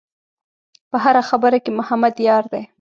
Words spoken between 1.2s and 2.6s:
خبره کې محمد یار